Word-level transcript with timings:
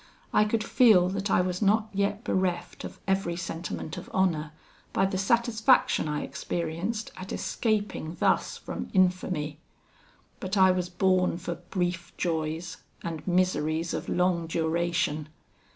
I 0.33 0.45
could 0.45 0.63
feel 0.63 1.09
that 1.09 1.29
I 1.29 1.41
was 1.41 1.61
not 1.61 1.87
yet 1.93 2.23
bereft 2.23 2.83
of 2.83 2.99
every 3.07 3.35
sentiment 3.35 3.97
of 3.97 4.09
honour, 4.09 4.51
by 4.93 5.05
the 5.05 5.19
satisfaction 5.19 6.07
I 6.09 6.23
experienced 6.23 7.11
at 7.17 7.31
escaping 7.31 8.17
thus 8.19 8.57
from 8.57 8.89
infamy. 8.93 9.59
But 10.39 10.57
I 10.57 10.71
was 10.71 10.89
born 10.89 11.37
for 11.37 11.53
brief 11.69 12.17
joys, 12.17 12.77
and 13.03 13.27
miseries 13.27 13.93
of 13.93 14.09
long 14.09 14.47
duration. 14.47 15.29